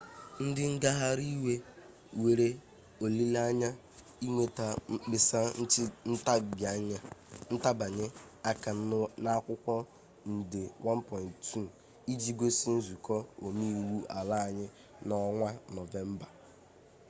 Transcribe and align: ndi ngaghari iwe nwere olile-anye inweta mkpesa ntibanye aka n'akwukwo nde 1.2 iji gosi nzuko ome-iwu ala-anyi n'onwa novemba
ndi 0.45 0.63
ngaghari 0.75 1.25
iwe 1.35 1.53
nwere 2.17 2.47
olile-anye 3.05 3.69
inweta 4.25 4.65
mkpesa 4.93 5.39
ntibanye 7.49 8.05
aka 8.51 8.71
n'akwukwo 9.23 9.75
nde 10.37 10.63
1.2 10.85 11.49
iji 12.13 12.31
gosi 12.39 12.67
nzuko 12.77 13.15
ome-iwu 13.45 13.97
ala-anyi 14.17 14.67
n'onwa 15.05 15.49
novemba 15.75 16.27